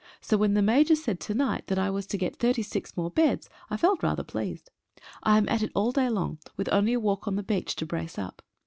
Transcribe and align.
So 0.19 0.35
when 0.35 0.55
the 0.55 0.63
Major 0.63 0.95
said 0.95 1.19
to 1.19 1.35
night 1.35 1.67
that 1.67 1.77
I 1.77 1.91
was 1.91 2.07
to 2.07 2.17
get 2.17 2.37
thirty 2.37 2.63
six 2.63 2.97
more 2.97 3.11
beds 3.11 3.51
I 3.69 3.77
felt 3.77 4.01
rather 4.01 4.23
pleased. 4.23 4.71
I 5.21 5.37
am 5.37 5.47
at 5.47 5.61
it 5.61 5.71
all 5.75 5.91
day 5.91 6.09
long, 6.09 6.39
with 6.57 6.69
only 6.71 6.93
a 6.93 6.99
walk 6.99 7.27
on 7.27 7.35
the 7.35 7.43
beach 7.43 7.75
to 7.75 7.85
brace 7.85 8.17
up. 8.17 8.41